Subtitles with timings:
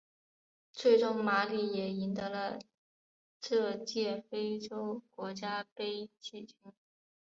[0.73, 2.57] 最终马里也赢得了
[3.39, 6.73] 这届非洲国家杯季军。